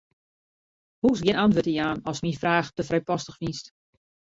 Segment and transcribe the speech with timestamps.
[1.03, 3.65] Hoechst gjin antwurd te jaan ast myn fraach te frijpostich fynst.